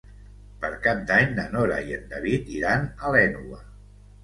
Per 0.63 0.71
Cap 0.87 1.03
d'Any 1.11 1.35
na 1.41 1.45
Nora 1.51 1.77
i 1.91 1.95
en 1.99 2.09
David 2.15 2.51
iran 2.57 2.91
a 3.05 3.15
l'Énova. 3.19 3.65